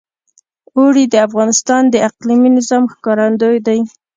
اوړي 0.77 1.03
د 1.09 1.15
افغانستان 1.27 1.83
د 1.89 1.95
اقلیمي 2.07 2.49
نظام 2.57 2.83
ښکارندوی 2.93 3.57
ده. 3.65 3.75